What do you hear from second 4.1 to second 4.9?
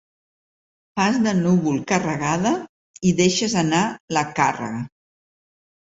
la càrrega.